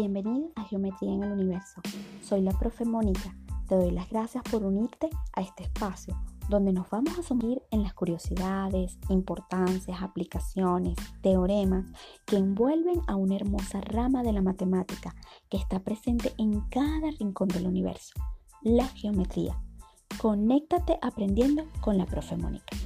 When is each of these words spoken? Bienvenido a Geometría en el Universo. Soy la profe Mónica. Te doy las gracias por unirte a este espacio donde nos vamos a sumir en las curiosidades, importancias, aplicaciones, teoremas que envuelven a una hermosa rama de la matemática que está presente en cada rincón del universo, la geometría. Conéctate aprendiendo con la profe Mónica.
Bienvenido 0.00 0.52
a 0.54 0.62
Geometría 0.62 1.12
en 1.12 1.24
el 1.24 1.32
Universo. 1.32 1.80
Soy 2.22 2.40
la 2.40 2.52
profe 2.52 2.84
Mónica. 2.84 3.34
Te 3.68 3.74
doy 3.74 3.90
las 3.90 4.08
gracias 4.08 4.44
por 4.48 4.64
unirte 4.64 5.10
a 5.32 5.40
este 5.40 5.64
espacio 5.64 6.16
donde 6.48 6.72
nos 6.72 6.88
vamos 6.88 7.18
a 7.18 7.22
sumir 7.24 7.60
en 7.72 7.82
las 7.82 7.94
curiosidades, 7.94 8.96
importancias, 9.08 10.00
aplicaciones, 10.00 10.96
teoremas 11.20 11.86
que 12.26 12.36
envuelven 12.36 13.00
a 13.08 13.16
una 13.16 13.34
hermosa 13.34 13.80
rama 13.80 14.22
de 14.22 14.32
la 14.32 14.40
matemática 14.40 15.16
que 15.48 15.56
está 15.56 15.80
presente 15.80 16.32
en 16.38 16.60
cada 16.70 17.10
rincón 17.18 17.48
del 17.48 17.66
universo, 17.66 18.14
la 18.62 18.86
geometría. 18.86 19.60
Conéctate 20.20 20.96
aprendiendo 21.02 21.64
con 21.80 21.98
la 21.98 22.06
profe 22.06 22.36
Mónica. 22.36 22.76